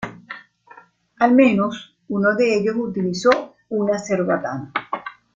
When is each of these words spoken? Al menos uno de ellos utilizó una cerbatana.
Al 1.19 1.31
menos 1.33 1.95
uno 2.07 2.33
de 2.35 2.55
ellos 2.57 2.75
utilizó 2.75 3.53
una 3.69 3.99
cerbatana. 3.99 4.71